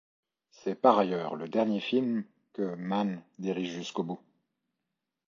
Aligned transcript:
C'est 0.49 0.73
par 0.73 0.97
ailleurs 0.97 1.35
le 1.35 1.47
dernier 1.47 1.79
film 1.79 2.23
que 2.53 2.73
Mann 2.73 3.21
dirige 3.37 3.69
jusqu'au 3.73 4.01
bout. 4.01 4.19